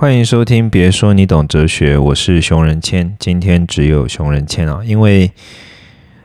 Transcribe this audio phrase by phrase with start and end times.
[0.00, 3.16] 欢迎收听，别说你懂哲学，我是熊仁谦。
[3.18, 5.28] 今天只有熊仁谦啊，因为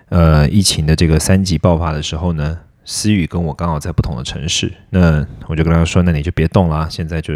[0.10, 7.34] 呃疫情的这个三级爆发的时候呢，思雨跟我刚好在不同的城市，那我就跟他说，那你就别动了，现在就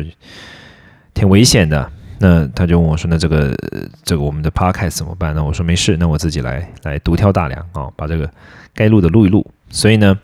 [1.15, 1.91] 挺危险的。
[2.19, 3.57] 那他就问我说，那这个
[4.03, 5.33] 这个我们的 podcast 怎么办？
[5.33, 8.29] 那我说没事，那我自己来来独挑大梁啊，把这个
[8.75, 9.43] 该录的录一录。
[9.71, 10.15] 所以呢。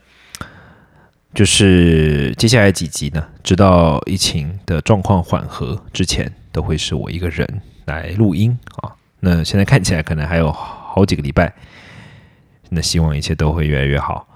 [1.34, 8.93] 就是接下来几集呢，直到疫情的状况缓和之前，都会是我一个人来录音啊。
[9.19, 11.51] 那现在看起来可能还有好几个礼拜，
[12.69, 14.27] 那希望一切都会越来越好。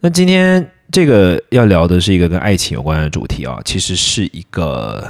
[0.00, 5.08] 那今天这个要聊的是一个跟爱情有关的主题啊，其实是一个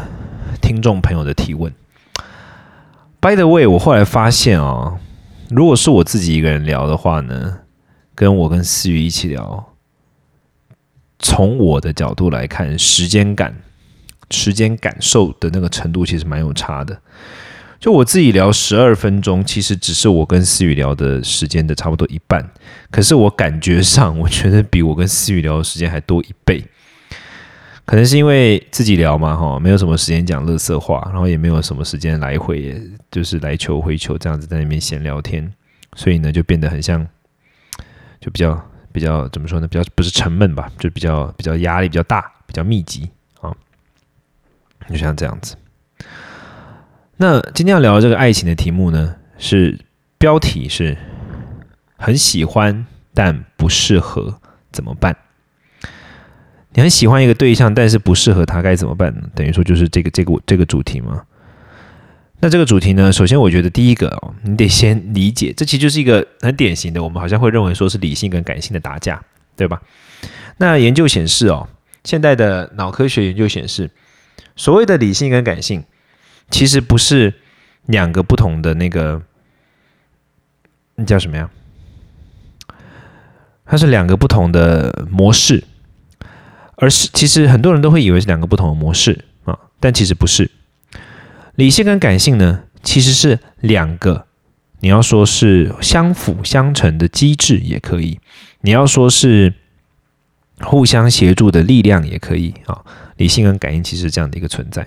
[0.60, 1.72] 听众朋友的提问。
[3.18, 4.98] By the way，我后来发现啊，
[5.48, 7.60] 如果是我自己一个人聊的话呢，
[8.14, 9.71] 跟我跟思雨一起聊。
[11.22, 13.54] 从我的角度来看，时间感、
[14.30, 17.00] 时间感受的那个程度其实蛮有差的。
[17.78, 22.48] 就我自己聊十二分钟，其实只是我跟思雨聊的时间的差不多一半。
[22.90, 26.64] 可是我感觉上，我觉得比我跟思雨聊的时间还多一倍。
[27.84, 35.52] 可能是因为自己聊嘛，哈，没有什么时间讲乐色话，然后也没有什么时间来回，就是来求回球这样子在那边闲聊天，
[35.96, 37.04] 所以呢，就变得很像，
[38.20, 38.71] 就比较。
[38.92, 39.66] 比较怎么说呢？
[39.66, 43.54] 比较不是沉闷吧，就比较比较压力比较大，比较密集啊，
[44.88, 45.56] 就像这样子。
[47.16, 49.78] 那今天要聊这个爱情的题目呢，是
[50.18, 50.96] 标题是
[51.96, 55.16] 很喜欢但不适合怎么办？
[56.74, 59.22] 你很喜欢一个对象，但是不适合他，该怎么办呢？
[59.34, 61.22] 等于说就是这个这个这个主题吗？
[62.44, 63.12] 那这个主题呢？
[63.12, 69.22] 首先，我觉得第一个哦，你得先理解，这其实就是一个很典型的，我们好像会认为说是理性跟感性的打架，
[69.56, 69.80] 对吧？
[70.56, 71.68] 那研究显示哦，
[72.02, 73.88] 现代的脑科学研究显示，
[74.56, 75.84] 所谓的理性跟感性，
[76.50, 77.32] 其实不是
[77.86, 79.22] 两个不同的那个，
[80.96, 81.48] 那叫什么呀？
[83.64, 85.62] 它是两个不同的模式，
[86.74, 90.50] 而是其实很多人都会以为是两个不同的模式啊，但其实不是。
[91.54, 94.26] 理性跟感性呢，其实是两个，
[94.80, 98.18] 你要说是相辅相成的机制也可以，
[98.62, 99.52] 你要说是
[100.60, 102.82] 互相协助的力量也可以啊。
[103.16, 104.86] 理性跟感性其实这样的一个存在，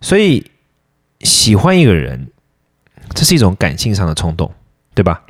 [0.00, 0.50] 所以
[1.20, 2.30] 喜欢一个人，
[3.14, 4.50] 这是一种感性上的冲动，
[4.94, 5.22] 对吧？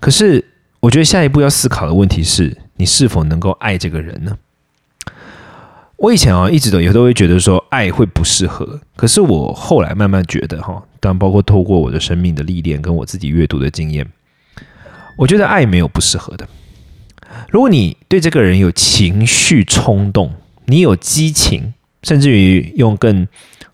[0.00, 0.44] 可是
[0.80, 4.36] 我觉得下一步要思考的问题是你是否能够爱这个人呢？
[5.96, 14.06] 我以前啊，一直都也都会觉得说爱会不适合，可是我后来慢慢觉得哈，当然包括透过我的生命的历练跟我自己阅读的经验，
[15.16, 16.46] 我觉得爱没有不适合的。
[17.48, 20.32] 如果你对这个人有情绪冲动，
[20.66, 21.72] 你有激情，
[22.02, 23.26] 甚至于用更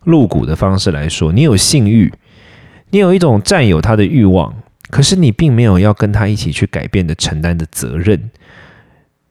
[0.04, 2.12] 露骨的方式来说，你有性欲，
[2.90, 4.54] 你有一种占有他的欲望，
[4.90, 8.30] 可是你并没有要跟他一起去改变的承担的责任。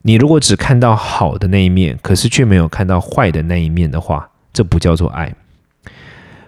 [0.01, 5.35] 你如果只看到好的那一面，可是却没有看到坏的那一面的话，这不叫做爱。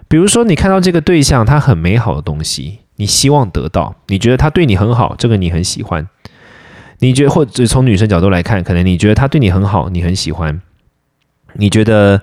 [0.08, 6.08] 比如说，你看到这个对象他很美好的东西，你希望得到，你觉得他对你很好，这个你很喜欢。
[7.00, 10.60] 你觉得，或者从女生角度来看，可能你觉得他对你很好，你很喜欢。
[11.54, 12.22] 你觉得，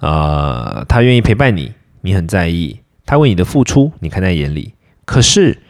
[0.00, 2.80] 呃，他愿意陪伴你，你很在意。
[3.06, 4.74] 他为你的付出，你看在眼里。
[5.06, 5.62] 可是，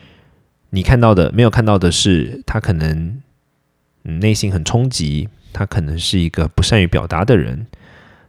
[0.70, 3.22] 你看到的，没有看到的是，他可能。
[4.09, 7.67] 内心很冲击，他可能是一个不善于表达的人，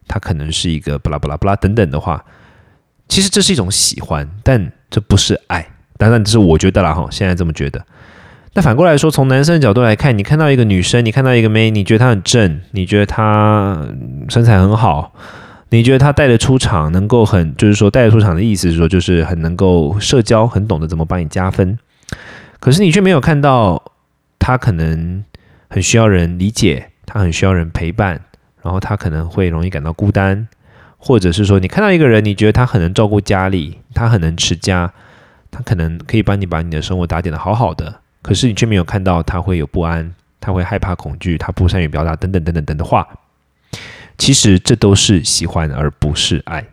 [0.07, 2.23] 他可能是一个巴拉巴拉巴拉等等的话，
[3.07, 5.67] 其实这是一种喜欢，但这不是爱。
[5.97, 7.83] 当然，这是我觉得啦哈，现在这么觉得。
[8.53, 13.87] 那反过来说，从男生的角度来看，你看到一个女生，你看到一个妹，你觉得她很正，你觉得她
[14.29, 15.13] 身材很好，
[15.69, 21.77] 你觉得她带得出场，能够很，就是说带得出场的意思是说，就是很能够社交，很懂得怎么帮你加分。
[22.59, 23.83] 可是你却没有看到
[24.39, 25.23] 她可能。
[25.69, 28.19] 很需要人理解，他很需要人陪伴，
[28.61, 30.47] 然后他可能会容易感到孤单，
[30.97, 34.91] 或者是说，你看到一个人，你觉得他很能照顾家里，他很能持家，
[35.51, 43.07] 他可能可以帮你把你的生活打点的好好的，可是你却没有看到他会有不安，他会害怕恐惧，他不善于表达等等等等等的话，
[44.17, 46.65] 其实这都是喜欢而不是爱。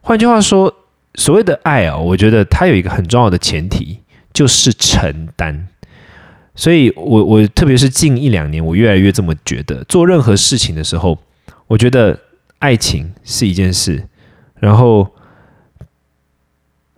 [0.00, 0.74] 换句话说，
[1.14, 4.00] 所谓的爱啊，我觉得它有一个很重要的前提，
[4.32, 5.68] 就是承担。
[6.60, 9.82] 所以，我我特别是近一两年，我越来越这么觉得。
[9.84, 11.18] 做任何事情的时候，
[11.66, 12.20] 我觉得
[12.58, 14.06] 爱情是一件事，
[14.58, 15.08] 然后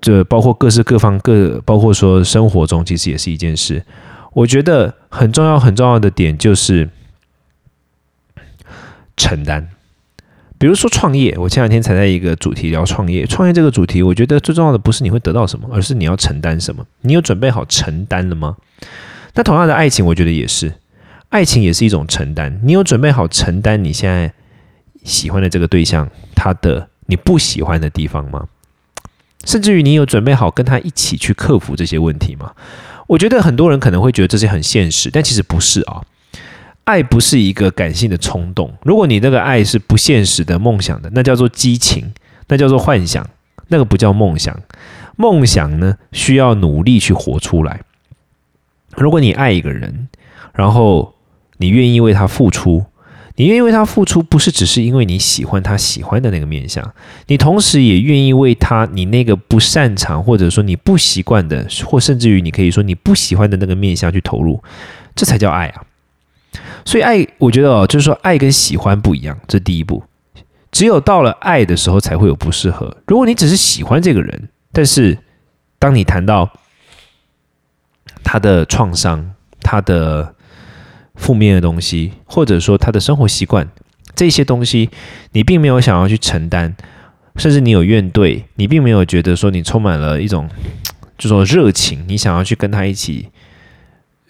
[0.00, 3.84] 这包括各式各方各，包括说生活中其实也是一件事。
[4.32, 6.90] 我觉得很重要很重要的点就是
[9.16, 9.68] 承担。
[10.58, 13.24] 比如说创业，我前两天才在一个主题聊创业。
[13.26, 16.84] 创业这个主题，我觉得最重要的不是你会得到什么，而是你要承担什么。
[17.02, 18.56] 你有准备好承担了吗？
[19.34, 20.74] 那同样的爱情，我觉得也是，
[21.30, 22.60] 爱情也是一种承担。
[22.62, 24.32] 你有准备好承担你现在
[25.04, 28.46] 喜欢的这个对象他的你不喜欢的地方吗？
[29.44, 32.52] 甚至于你有准备好跟他一起去克服这些问题吗？
[33.08, 36.02] 我觉得很多人可能会觉得这些很现实，但其实不是啊。
[36.84, 38.72] 爱不是一个感性的冲动。
[38.82, 42.12] 如果你那个爱是不现实的梦想的，那叫做激情，
[42.48, 43.24] 那叫做幻想，
[43.68, 44.56] 那个不叫梦想。
[45.16, 47.80] 梦想呢，需要努力去活出来。
[48.96, 50.08] 如果你爱一个人，
[50.54, 51.14] 然后
[51.58, 52.84] 你愿意为他付出，
[53.36, 56.94] 你愿意为他付出，不是只是因为你喜欢他喜欢的那个面相，
[57.26, 64.62] 你同时也愿意为他你那个不擅长或者说你不习惯的，或甚至于你可以说你不喜欢的那个面相去投入，
[65.14, 65.82] 这才叫爱啊。
[66.84, 70.02] 所以爱，我觉得哦，就是说爱跟喜欢不一样，这第一步。
[70.70, 72.96] 只有到了爱的时候，才会有不适合。
[73.06, 75.18] 如果你只是喜欢这个人，但是
[75.78, 76.50] 当你谈到
[78.32, 80.34] 他的创伤、他的
[81.16, 83.68] 负面的东西，或者说他的生活习惯
[84.14, 84.88] 这些东西，
[85.32, 86.74] 你并没有想要去承担，
[87.36, 90.48] 甚至你有怨怼，你并没有觉得说你充满了一种
[91.18, 93.28] 就说热情，你想要去跟他一起。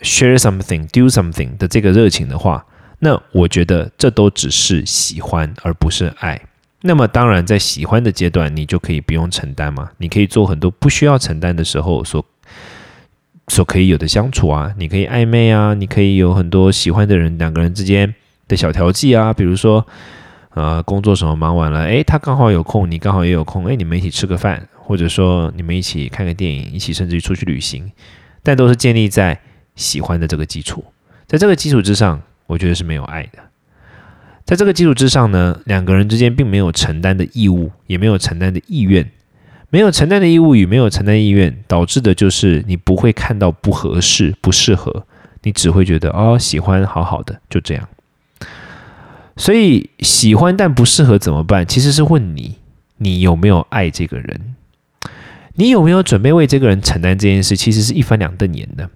[0.00, 2.66] share something, do something 的这个热情的话，
[2.98, 6.42] 那我觉得这都只是喜欢，而不是爱。
[6.80, 12.26] 那么当然，在喜欢的阶段，你就可以不用承担嘛，你可以做很多不需要承担的时候所
[13.48, 18.14] 所可以有的相处啊，你可以暧昧啊，你可以有很多喜欢的人，两个人之间
[18.48, 19.86] 的小调剂啊，比如说，
[20.50, 27.90] 呃，工作什么忙完了，诶，他刚好有空，你刚好也有空，诶，你们一起吃个饭，或者说你们一起看个电影，一起甚至于出去旅行，
[28.42, 29.40] 但都是建立在。
[29.74, 30.84] 喜欢的这个基础，
[31.26, 33.38] 在这个基础之上，我觉得是没有爱的。
[34.44, 39.10] 在这个基础之上呢，两个人之间并没有承担的义务，也没有承担的意愿。
[39.72, 45.06] 没有承担的义务与没有承担意愿，导致的就是你不会看到不合适、不适合，
[45.44, 47.88] 你只会觉得哦，喜欢好好的，就这样。
[49.34, 51.66] 所以喜欢但不适合怎么办？
[51.66, 52.58] 其实是问你，
[52.98, 54.54] 你有没有爱这个人？
[55.54, 57.56] 你有没有准备为这个人承担这件事？
[57.56, 58.90] 其实是一翻两瞪眼的。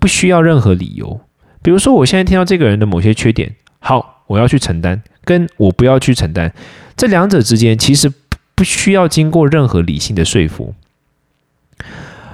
[0.00, 1.20] 不需要任何理由，
[1.62, 6.52] 比如说我现在听到这个人的某些缺点，好，我要去承担，跟我不要去承担，
[6.96, 8.12] 这两者之间其实
[8.58, 10.74] 不需要经过任何理性的说服。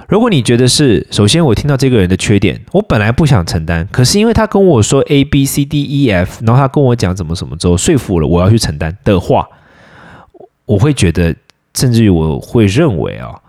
[0.07, 9.47] 如果你觉得是，首先我听到这个人的缺点，我本来不想承担，可是因为他跟我说 A B C D E F，然后他跟我讲怎么什么之后，说服了我要去承担的话，
[10.65, 11.35] 我会觉得，
[11.75, 13.39] 甚至于我会认为啊。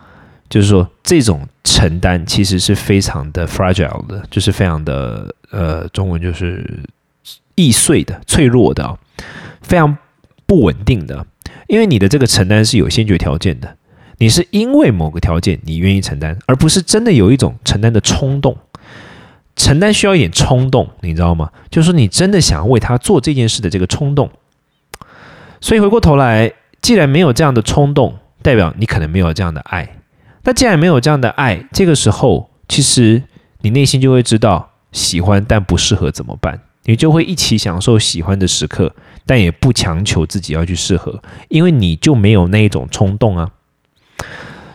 [0.50, 6.84] 就是说，这种承担其实是非常的 fragile 的，就是非常的呃，中文就是
[7.56, 8.99] 易碎的、脆弱的，
[9.62, 9.96] 非常
[10.46, 11.26] 不稳定的。
[11.66, 13.76] 因为你的这个承担是有先决条件的，
[14.18, 18.56] 你是因为某个条件你愿意承担，而不是真的有一种承担的冲动。
[19.56, 21.50] 承担需要一点冲动，你知道吗？
[21.70, 24.30] 就是，你真的想要为他做这件事的这个冲动。
[25.62, 26.52] 所以回过头来，
[26.82, 29.96] 既然没有这样的冲动，代表你可能没有这样的爱。
[30.44, 33.22] 那既然没有这样的爱，这个时候其实
[33.62, 36.60] 你内心就会知道喜欢但不适合怎么办？
[36.86, 38.94] 你就会一起享受喜欢的时刻，
[39.26, 43.50] 但也不强求自己要去适合，因为你就没有那一种冲动啊。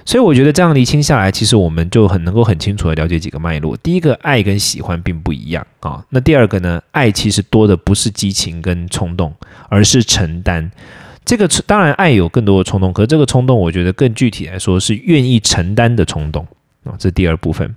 [0.03, 3.77] 所以我觉得这样厘清下来，其实我们就很能够很清楚的了解几个脉络。
[3.77, 6.03] 第一个，爱跟喜欢并不一样啊。
[6.09, 9.33] 那第二个呢，爱其实多的不是激情跟冲动，
[9.69, 10.71] 而是承担。
[11.23, 16.45] 这个当然爱有更多的冲动，可是这个冲动我觉得更具体来说是愿意承担的冲动
[16.83, 17.75] 啊，这第二部分。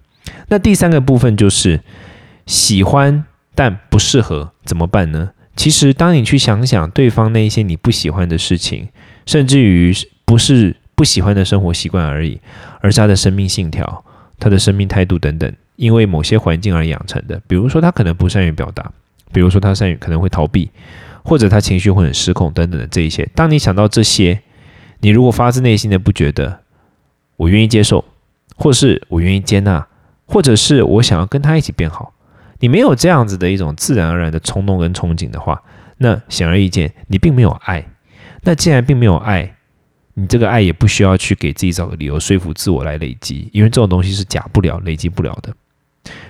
[0.48, 1.78] 那第三个部分就是
[2.46, 3.22] 喜欢
[3.54, 5.30] 但不适合怎么办呢？
[5.56, 8.88] 其实当你去想想对方那一些你不喜欢的事情，
[9.26, 9.94] 甚至于
[10.24, 12.40] 不是不喜欢的生活习惯而已，
[12.80, 14.04] 而是他的生命信条、
[14.38, 17.40] 他的生命态度等等，因为某些环境而养成的。
[17.46, 18.90] 比如说他可能不善于表达，
[19.32, 20.70] 比如说他善于可能会逃避。
[21.26, 24.42] 或者他情绪会很失控等等的这一些，当你想到这些，
[25.00, 26.60] 你如果发自内心的不觉得
[27.36, 28.04] 我愿意接受，
[28.56, 29.86] 或是我愿意接纳，
[30.26, 32.12] 或者是我想要跟他一起变好，
[32.64, 35.62] 你没有这样子的一种自然而然的冲动跟憧憬的话，
[35.98, 37.84] 那显而易见你并没有爱。
[38.40, 39.54] 那既然并没有爱，
[40.14, 45.54] 你这个爱也不需要去给自己找个理由说服自我来累积，因为这种东西是假不了、累积不了的。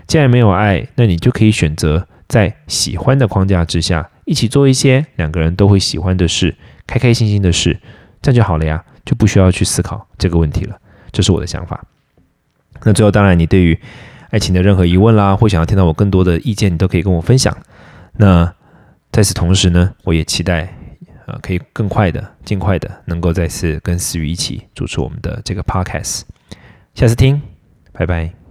[0.08, 4.10] 既然没有爱，那你就可以选择在喜欢的框架之下。
[4.24, 7.78] 一起做一些两个人都会喜欢的事，开开心心的事，
[8.20, 10.76] 这样就好了呀，就不需要去思考这个问题了。
[11.12, 11.84] 这是我的想法。
[12.82, 13.78] 那最后，当然你对于
[14.34, 17.56] 爱情的任何疑问啦，或想要听到我更多的意见，你都可以跟我分享。
[18.14, 18.52] 那
[19.12, 20.76] 在此同时呢，我也期待
[21.26, 26.22] 呃可以更快的、尽快的能够再次跟思雨一起主持我们的这个 podcast。
[26.94, 27.40] 下次听，
[27.92, 28.43] 拜拜。